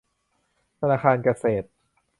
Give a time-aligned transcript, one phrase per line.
[0.79, 1.67] ธนาคารเกษตร